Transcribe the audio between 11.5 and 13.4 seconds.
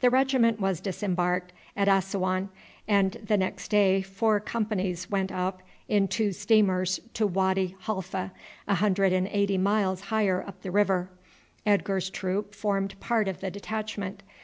Edgar's troop formed part of